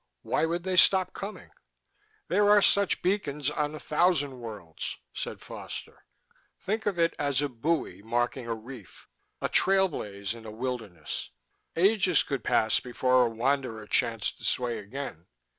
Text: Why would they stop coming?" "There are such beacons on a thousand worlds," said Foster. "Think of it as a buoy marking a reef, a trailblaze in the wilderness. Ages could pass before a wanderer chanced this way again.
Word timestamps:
Why 0.23 0.45
would 0.47 0.63
they 0.63 0.77
stop 0.77 1.13
coming?" 1.13 1.51
"There 2.27 2.49
are 2.49 2.61
such 2.63 3.03
beacons 3.03 3.51
on 3.51 3.75
a 3.75 3.79
thousand 3.79 4.39
worlds," 4.39 4.97
said 5.13 5.41
Foster. 5.41 6.07
"Think 6.59 6.87
of 6.87 6.97
it 6.97 7.13
as 7.19 7.39
a 7.39 7.47
buoy 7.47 8.01
marking 8.01 8.47
a 8.47 8.55
reef, 8.55 9.07
a 9.41 9.47
trailblaze 9.47 10.33
in 10.33 10.41
the 10.41 10.49
wilderness. 10.49 11.29
Ages 11.75 12.23
could 12.23 12.43
pass 12.43 12.79
before 12.79 13.27
a 13.27 13.29
wanderer 13.29 13.85
chanced 13.85 14.39
this 14.39 14.57
way 14.57 14.79
again. 14.79 15.27